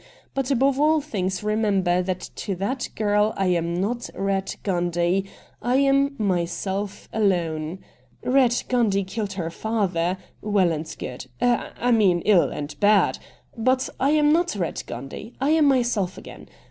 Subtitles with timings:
[0.33, 5.29] But above all things remember that to that girl I am not Ratt Gundy—
[5.61, 7.77] I am myself alone.
[8.25, 13.19] Ratt Gundy killed her father— well and good— I mean ill and bad—
[13.55, 16.47] but I am not Ratt Gundy— I am myself again.